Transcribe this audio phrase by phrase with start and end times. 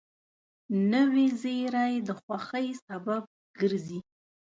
[0.93, 3.23] نوې زېری د خوښۍ سبب
[3.59, 3.99] ګرځي